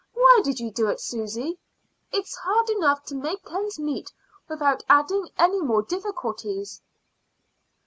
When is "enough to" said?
2.71-3.13